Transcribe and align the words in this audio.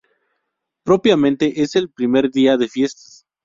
Propiamente, 0.83 1.61
es 1.61 1.75
el 1.75 1.91
primer 1.91 2.31
día 2.31 2.57
de 2.57 2.67
fiestas. 2.67 3.27